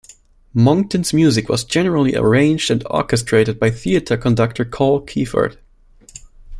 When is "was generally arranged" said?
1.47-2.71